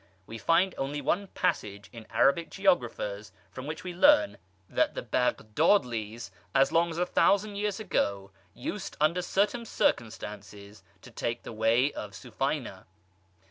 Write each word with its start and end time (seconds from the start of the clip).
We 0.25 0.39
find 0.39 0.73
only 0.79 0.99
one 0.99 1.27
passage 1.27 1.87
in 1.93 2.07
Arabic 2.09 2.49
geographers 2.49 3.31
from 3.51 3.67
which 3.67 3.83
we 3.83 3.93
learn 3.93 4.39
that 4.67 4.95
the 4.95 5.03
Baghdadlies, 5.03 6.31
as 6.55 6.71
long 6.71 6.89
as 6.89 6.97
a 6.97 7.05
thousand 7.05 7.55
years 7.57 7.79
ago, 7.79 8.31
used 8.55 8.97
under 8.99 9.21
certain 9.21 9.63
circumstances 9.63 10.81
to 11.03 11.11
take 11.11 11.43
the 11.43 11.53
way 11.53 11.93
of 11.93 12.13
Sufayna. 12.13 12.85